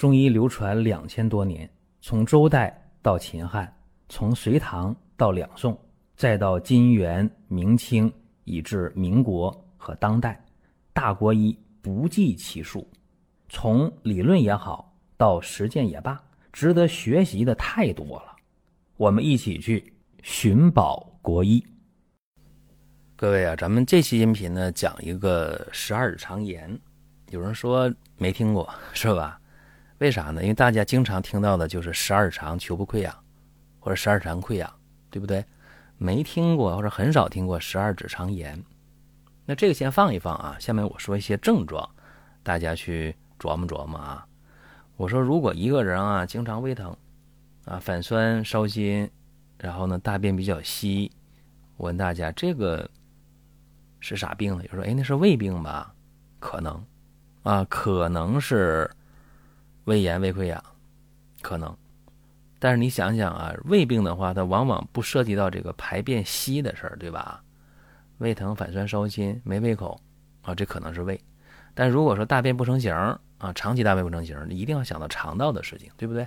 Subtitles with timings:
[0.00, 1.68] 中医流传两千多年，
[2.00, 3.70] 从周代到秦汉，
[4.08, 5.78] 从隋唐到两宋，
[6.16, 8.10] 再到金元明清，
[8.44, 10.42] 以至民国和当代，
[10.94, 12.88] 大国医不计其数。
[13.50, 16.18] 从理论也好，到实践也罢，
[16.50, 18.34] 值得学习的太多了。
[18.96, 21.62] 我们一起去寻宝国医。
[23.16, 26.80] 各位啊，咱们这期音频呢，讲一个十二指肠炎。
[27.28, 29.38] 有人说没听过，是吧？
[30.00, 30.40] 为啥呢？
[30.40, 33.14] 因为大家经常听到的就是十二肠球部溃疡，
[33.78, 34.72] 或者十二肠溃疡，
[35.10, 35.44] 对不对？
[35.98, 38.58] 没听过或者很少听过十二指肠炎。
[39.44, 40.56] 那这个先放一放啊。
[40.58, 41.86] 下面我说一些症状，
[42.42, 44.26] 大家去琢磨琢磨啊。
[44.96, 46.96] 我说，如果一个人啊经常胃疼，
[47.66, 49.06] 啊反酸烧心，
[49.58, 51.12] 然后呢大便比较稀，
[51.76, 52.88] 我问大家这个
[53.98, 54.64] 是啥病呢？
[54.72, 55.94] 有人说，哎，那是胃病吧？
[56.38, 56.82] 可能
[57.42, 58.90] 啊，可能是。
[59.84, 60.62] 胃炎、胃溃疡，
[61.40, 61.76] 可能，
[62.58, 67.42] 但是你想想啊，胃病的话，它往往不涉及到这个排便稀的事儿，对吧？
[68.18, 69.98] 胃疼、反酸、烧心、没胃口，
[70.42, 71.18] 啊，这可能是胃。
[71.72, 72.94] 但如果说大便不成形
[73.38, 76.26] 啊，长期大便不成形，你一定要想到肠道的事情，对不对？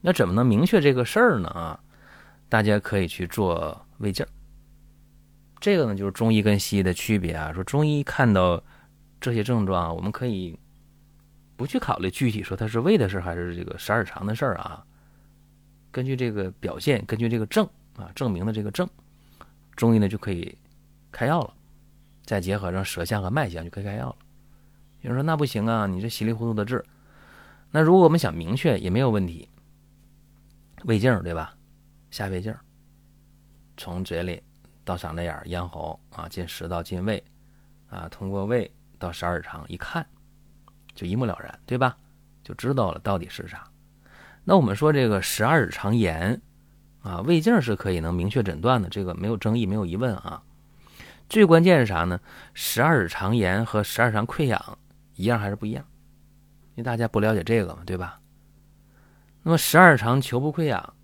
[0.00, 1.48] 那怎么能明确这个事儿呢？
[1.48, 1.78] 啊，
[2.48, 4.26] 大家可以去做胃镜。
[5.60, 7.52] 这个呢，就是中医跟西医的区别啊。
[7.52, 8.60] 说中医看到
[9.20, 10.58] 这些症状，我们可以。
[11.62, 14.84] 不去考虑具体说它是胃的事还是这个十二指肠的事儿啊，
[15.92, 18.90] 根据这个表现，根据这个症啊证明的这个症，
[19.76, 20.58] 中医呢就可以
[21.12, 21.54] 开药了，
[22.24, 24.16] 再结合上舌象和脉象就可以开药了。
[25.02, 26.84] 有人说那不行啊，你这稀里糊涂的治。
[27.70, 29.48] 那如果我们想明确也没有问题，
[30.82, 31.56] 胃镜对吧？
[32.10, 32.52] 下胃镜，
[33.76, 34.42] 从嘴里
[34.84, 37.22] 到嗓子眼、咽喉啊，进食道、进胃
[37.88, 40.04] 啊，通过胃到十二指肠一看。
[40.94, 41.96] 就一目了然，对吧？
[42.44, 43.62] 就知道了到底是啥。
[44.44, 46.42] 那我们说这个十二指肠炎
[47.02, 50.42] 啊，胃镜是可以能明确诊断的，这个没有争议，没有疑问啊。
[51.28, 52.20] 最关键是啥呢？
[52.52, 54.78] 十二指肠炎和十二肠溃疡
[55.14, 55.84] 一样还是不一样？
[56.74, 58.18] 因为大家不了解这个嘛，对吧？
[59.44, 60.94] 那么十二肠球部溃疡，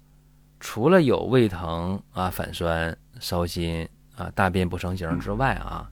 [0.58, 5.88] 除了有胃疼啊、反酸、烧心啊、大便不成形之外啊，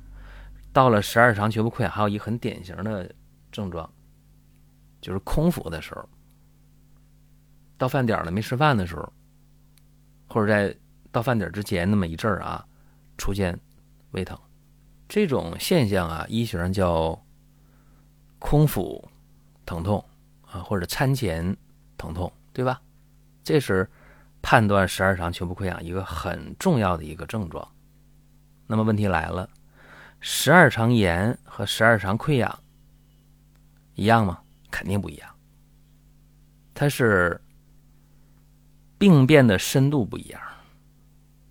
[0.72, 3.08] 到了十二肠球部溃疡，还有一很典型的。
[3.56, 3.90] 症状
[5.00, 6.06] 就是空腹的时候，
[7.78, 9.10] 到饭点了没吃饭的时候，
[10.28, 10.76] 或者在
[11.10, 12.66] 到饭点之前那么一阵儿啊，
[13.16, 13.58] 出现
[14.10, 14.38] 胃疼，
[15.08, 17.18] 这种现象啊，医学上叫
[18.38, 19.08] 空腹
[19.64, 20.04] 疼痛
[20.42, 21.56] 啊，或者餐前
[21.96, 22.82] 疼痛，对吧？
[23.42, 23.88] 这是
[24.42, 27.66] 判断十二肠球部溃疡一个很重要的一个症状。
[28.66, 29.48] 那么问题来了，
[30.20, 32.58] 十二肠炎和十二肠溃疡。
[33.96, 34.38] 一样吗？
[34.70, 35.28] 肯定不一样。
[36.72, 37.40] 它是
[38.98, 40.40] 病变的深度不一样。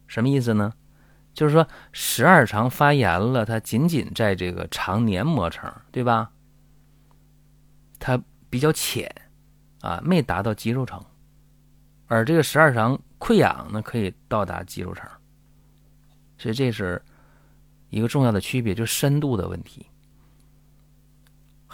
[0.08, 0.74] 什么意思呢？
[1.34, 6.32] 就是说十二肠发炎了，它仅仅在这个肠黏膜层，对吧？
[8.00, 9.14] 它比较浅
[9.82, 11.04] 啊，没达到肌肉层。
[12.08, 15.06] 而这个十二肠溃疡呢，可以到达肌肉层。
[16.38, 17.02] 所以这是
[17.90, 19.88] 一个重要的区别，就是深度的问题。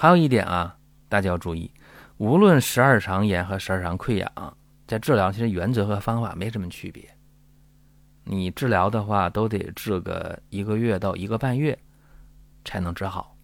[0.01, 0.75] 还有一点啊，
[1.07, 1.71] 大家要注意，
[2.17, 4.57] 无论十二肠炎和十二肠溃疡，
[4.87, 7.07] 在治疗其实原则和方法没什么区别。
[8.23, 11.77] 你治疗的话，都得治个一个月到一个半月
[12.65, 13.37] 才能治好。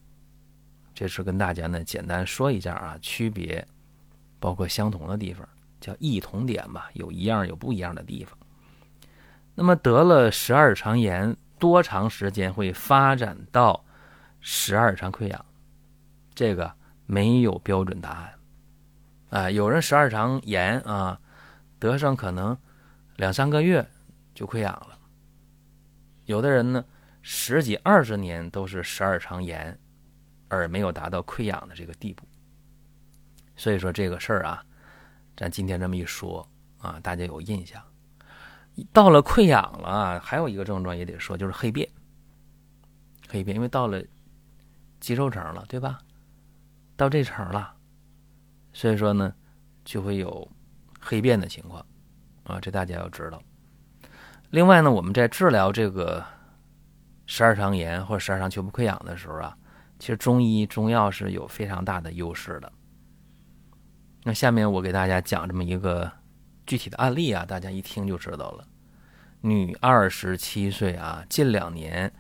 [0.96, 3.64] 这是跟大家呢简单说一下啊，区别，
[4.40, 5.48] 包括相同的地方，
[5.80, 8.36] 叫异同点吧，有一样有不一样的地方。
[9.54, 13.86] 那么得了十二肠炎，多长时间会发展到
[14.42, 15.46] 十二肠溃疡？
[16.38, 16.72] 这个
[17.08, 18.34] 没有标准答案，
[19.32, 21.20] 啊，有人十二肠炎啊，
[21.80, 22.56] 得上可能
[23.16, 23.84] 两三个月
[24.36, 24.96] 就溃疡了；
[26.26, 26.86] 有的人呢，
[27.24, 29.76] 十几二十年都是十二肠炎，
[30.48, 32.24] 而没有达到溃疡的这个地步。
[33.56, 34.64] 所以说这个事儿啊，
[35.36, 36.48] 咱今天这么一说
[36.78, 37.82] 啊，大家有印象。
[38.94, 41.90] 到了溃疡了，还有一个症状也得说，就是黑便。
[43.28, 44.00] 黑便，因为到了
[45.00, 45.98] 肌肉层了，对吧？
[46.98, 47.74] 到这层了，
[48.74, 49.34] 所以说呢，
[49.86, 50.50] 就会有
[51.00, 51.86] 黑便的情况
[52.44, 53.42] 啊，这大家要知道。
[54.50, 56.26] 另外呢，我们在治疗这个
[57.28, 59.56] 十二肠炎或者十二肠球部溃疡的时候啊，
[60.00, 62.72] 其实中医中药是有非常大的优势的。
[64.24, 66.12] 那下面我给大家讲这么一个
[66.66, 68.68] 具体的案例啊，大家一听就知道了。
[69.42, 72.12] 女，二十七岁啊，近两年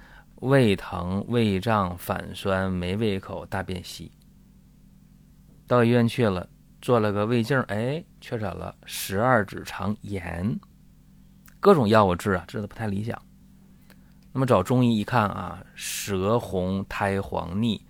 [0.41, 4.11] 胃疼、胃胀、反酸、没胃口、大便稀。
[5.67, 6.49] 到医院去了，
[6.81, 10.57] 做了个胃镜，哎，确诊了十二指肠炎，
[11.59, 13.21] 各种药物治啊，治的不太理想。
[14.31, 17.85] 那么找中医一看啊，舌红苔黄腻，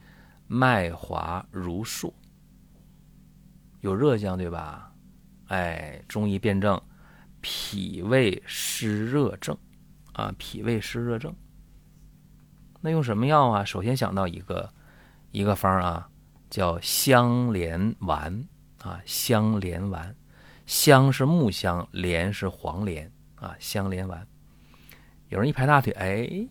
[0.47, 2.13] 脉滑如数，
[3.81, 4.91] 有热象对吧？
[5.50, 6.81] 哎，中医辨证，
[7.41, 9.56] 脾胃湿热症，
[10.13, 11.35] 啊，脾胃湿热症。
[12.81, 13.63] 那用什么药啊？
[13.63, 14.69] 首先想到一个
[15.31, 16.09] 一个方啊，
[16.49, 18.47] 叫香莲丸
[18.81, 20.15] 啊，香莲丸，
[20.65, 24.25] 香是木香，莲是黄连啊，香莲丸。
[25.29, 26.47] 有人一拍大腿，哎，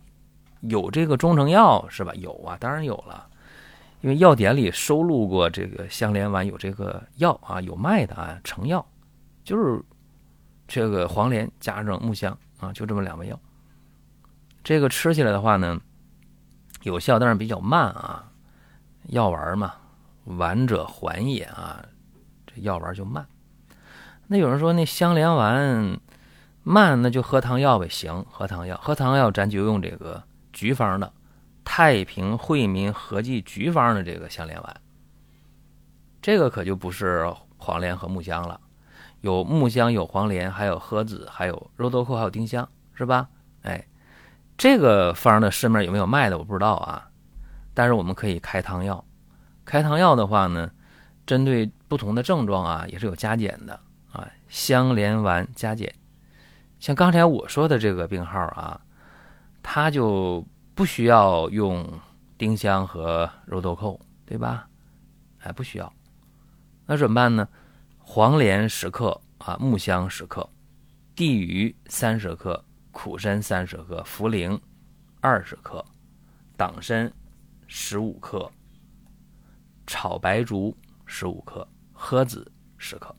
[0.61, 2.13] 有这个中成药是吧？
[2.15, 3.27] 有啊，当然有了。
[4.01, 8.85] 因为药典里收录过这个香莲丸有这个药啊，有卖的啊，成药，
[9.43, 9.83] 就是
[10.67, 13.39] 这个黄连加上木香啊，就这么两味药。
[14.63, 15.81] 这个吃起来的话呢，
[16.83, 18.31] 有效，但是比较慢啊。
[19.09, 19.73] 药丸嘛，
[20.27, 21.83] 丸者缓也啊，
[22.45, 23.25] 这药丸就慢。
[24.27, 25.99] 那有人说那香莲丸
[26.63, 27.87] 慢，那就喝汤药呗。
[27.87, 30.21] 行，喝汤药，喝汤药咱就用这个
[30.51, 31.11] 局方的。
[31.63, 34.81] 太平惠民合剂局方的这个香莲丸，
[36.21, 38.59] 这个可就不是黄连和木香了，
[39.19, 43.27] 有木香，有黄连，还有诃子，还有肉豆蔻，还有丁香，是吧？
[43.63, 43.85] 哎，
[44.57, 47.09] 这个方的市面有没有卖的，我不知道啊。
[47.73, 49.03] 但是我们可以开汤药，
[49.67, 50.71] 开汤药的话呢，
[51.25, 53.79] 针对不同的症状啊，也是有加减的
[54.11, 54.27] 啊。
[54.47, 55.93] 香连丸加减，
[56.79, 58.81] 像刚才我说的这个病号啊，
[59.61, 60.43] 它就。
[60.77, 61.83] 不需要用
[62.37, 64.69] 丁香和肉豆蔻，对吧？
[65.39, 65.91] 哎，不需要。
[66.85, 67.49] 那怎么办呢？
[67.97, 70.47] 黄连十克啊，木香十克，
[71.15, 74.59] 地榆三十克，苦参三十克，茯苓
[75.19, 75.83] 二十克，
[76.55, 77.11] 党参
[77.65, 78.47] 十五克，
[79.87, 83.15] 炒白术十五克，诃子十克。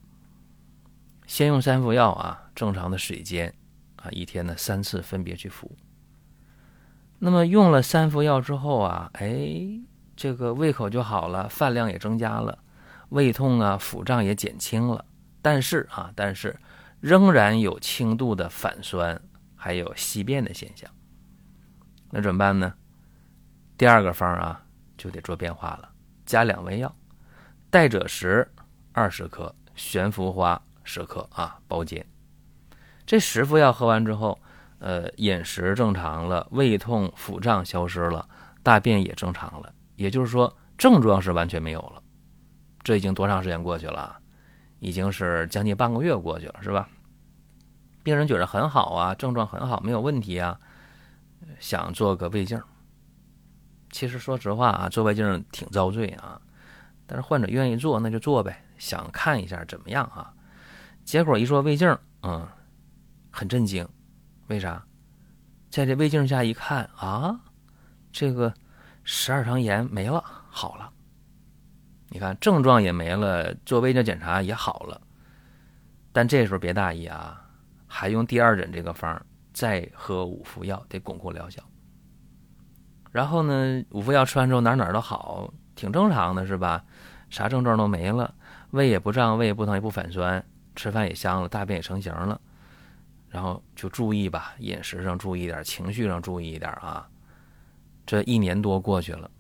[1.27, 3.53] 先用三副药啊，正常的水煎
[3.97, 5.75] 啊，一天呢三次分别去服。
[7.19, 9.59] 那么用了三副药之后啊，哎，
[10.15, 12.59] 这个胃口就好了，饭量也增加了，
[13.09, 15.05] 胃痛啊、腹胀也减轻了。
[15.41, 16.59] 但是啊，但是
[17.01, 19.21] 仍然有轻度的反酸，
[19.57, 20.91] 还有稀便的现象。
[22.11, 22.75] 那怎么办呢？
[23.77, 24.65] 第二个方啊，
[24.97, 25.91] 就得做变化了，
[26.29, 26.95] 加两味药：
[27.71, 28.49] 代赭石
[28.93, 32.07] 二十克，悬浮花十克啊，包煎。
[33.05, 34.39] 这十副药喝完之后。
[34.81, 38.29] 呃，饮食正常了，胃痛、腹胀消失了，
[38.63, 42.01] 大便也正常了，也就是说症状是完全没有了。
[42.85, 44.17] 这已经多长时间过去了？
[44.79, 46.89] 已经是将近半个月过去了，是吧？
[48.05, 50.57] 病人觉得很好啊，症状很好，没有问题啊，
[51.59, 52.63] 想做个胃镜。
[53.91, 56.41] 其实说实话啊，做胃镜挺遭罪啊，
[57.07, 60.33] 但是患者愿意做，那就做呗，想看一下怎么样啊？
[61.05, 62.47] 结果一做胃镜，嗯，
[63.31, 63.89] 很震惊。
[64.49, 64.85] 为啥？
[65.71, 67.41] 在这胃镜下一看啊，
[68.13, 68.53] 这个
[69.05, 70.91] 十二肠炎没了，好了。
[72.11, 75.01] 你看症状也没了，做胃镜检查也好了。
[76.13, 77.43] 但这时候别大意啊，
[77.87, 79.21] 还用第二诊这个方，
[79.53, 81.63] 再喝五服药，得巩固疗效。
[83.11, 86.85] 然后呢，五副药吃完之后哪哪都好，挺正常的，是吧？
[87.31, 88.35] 啥症状都没了，
[88.71, 90.45] 胃也不胀，胃也不疼，也不反酸，
[90.75, 92.41] 吃饭也香了，大便也成型了。
[93.29, 97.07] 然后就注意吧，饮食上注意点，情绪上注意一点啊。
[98.07, 99.31] 这一年多过去了，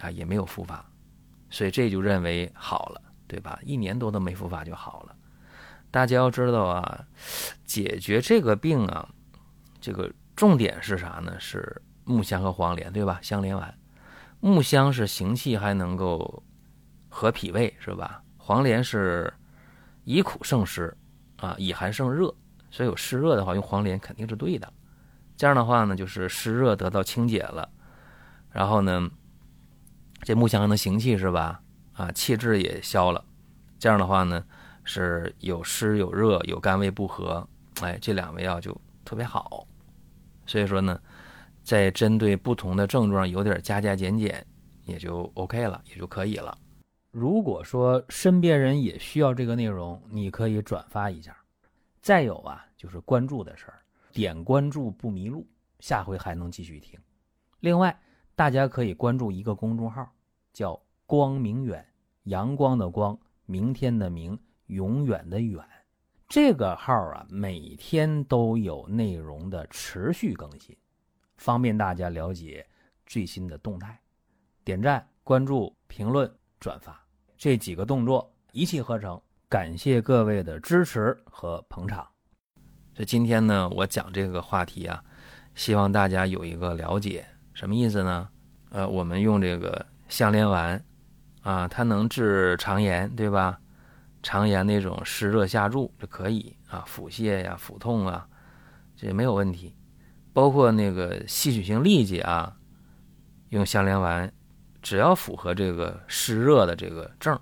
[0.00, 0.82] 啊也没有复发，
[1.50, 3.58] 所以这就认为好了，对吧？
[3.62, 5.14] 一年多都没复发就好了。
[5.90, 7.04] 大家要知道啊，
[7.66, 9.06] 解决这个病啊，
[9.80, 11.38] 这个重点是啥呢？
[11.38, 13.18] 是木香和黄连，对吧？
[13.22, 13.76] 香连丸，
[14.40, 16.42] 木香是行气，还能够
[17.08, 18.22] 和脾胃，是吧？
[18.36, 19.32] 黄连是
[20.04, 20.94] 以苦胜湿
[21.36, 22.34] 啊，以寒胜热。
[22.70, 24.72] 所以有湿热的话，用黄连肯定是对的。
[25.36, 27.68] 这样的话呢，就是湿热得到清解了，
[28.50, 29.10] 然后呢，
[30.22, 31.60] 这木香还能行气是吧？
[31.92, 33.24] 啊，气滞也消了。
[33.78, 34.44] 这样的话呢，
[34.82, 37.48] 是有湿有热有肝胃不和，
[37.80, 39.66] 哎，这两味药就特别好。
[40.46, 41.00] 所以说呢，
[41.64, 44.46] 在针对不同的症状有点加加减减，
[44.84, 46.56] 也就 OK 了，也就可以了。
[47.10, 51.34] 如果说身边人也需要这个内容，你可以转发一下。
[52.02, 53.80] 再有啊，就是关注的事儿，
[54.12, 55.46] 点关注不迷路，
[55.80, 57.00] 下回还能继续听。
[57.60, 57.98] 另外，
[58.34, 60.06] 大家可以关注一个公众号，
[60.52, 61.82] 叫“光明远”，
[62.24, 65.64] 阳光的光，明天的明，永远的远。
[66.28, 70.76] 这个号啊，每天都有内容的持续更新，
[71.36, 72.66] 方便大家了解
[73.06, 73.98] 最新的动态。
[74.64, 76.98] 点赞、关注、评论、转发
[77.36, 82.06] 这几个动作一气呵成，感谢各位的支持和捧场。
[82.94, 85.02] 这今天呢，我讲这个话题啊，
[85.54, 88.28] 希望大家有一个了解，什么意思呢？
[88.70, 90.82] 呃，我们用这个香莲丸
[91.42, 93.60] 啊，它能治肠炎，对吧？
[94.22, 98.26] 肠炎那种湿热下注，这可以啊，腹泻呀、腹痛啊，
[98.96, 99.76] 这没有问题。
[100.34, 102.54] 包括那个吸取性痢疾啊，
[103.48, 104.30] 用香莲丸，
[104.82, 107.34] 只要符合这个湿热的这个症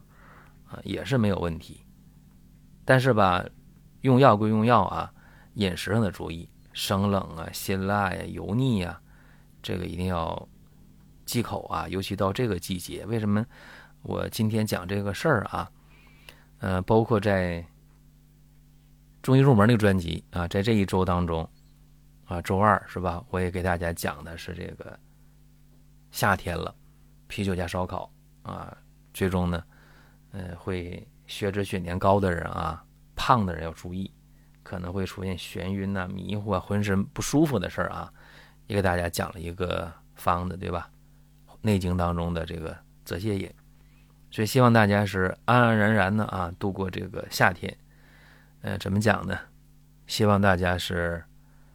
[0.69, 1.81] 啊，也是没有问题。
[2.85, 3.45] 但是吧，
[4.03, 5.13] 用药归用药啊。
[5.55, 8.99] 饮食上的注意，生冷啊、辛辣呀、油腻呀，
[9.63, 10.49] 这个一定要
[11.27, 11.87] 忌口啊。
[11.89, 13.45] 尤其到这个季节，为什么
[14.03, 15.71] 我今天讲这个事儿啊？
[16.61, 17.63] 呃，包括在
[19.21, 21.47] 中医入门那个专辑啊，在这一周当中
[22.27, 23.25] 啊，周二是吧？
[23.31, 24.99] 我也给大家讲的是这个
[26.11, 26.75] 夏天了，
[27.27, 28.13] 啤酒加烧烤
[28.43, 28.77] 啊，
[29.13, 29.65] 最终呢，
[30.33, 34.13] 呃，会血脂血粘高的人啊，胖的人要注意。
[34.65, 38.11] 可能会出现眩晕呐、迷糊啊、浑身不舒服的事儿啊，
[38.69, 40.89] 也给大家讲了一个方子，对吧？
[41.61, 42.75] 《内经》当中的这个
[43.05, 43.53] 泽泻饮，
[44.31, 47.77] 所以希望大家是安安然然的啊度过这个夏天。
[48.61, 49.37] 呃，怎么讲呢？
[50.07, 51.23] 希望大家是